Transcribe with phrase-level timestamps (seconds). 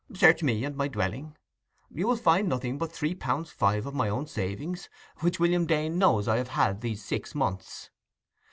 [0.15, 1.37] Search me and my dwelling;
[1.93, 4.89] you will find nothing but three pound five of my own savings,
[5.19, 7.91] which William Dane knows I have had these six months."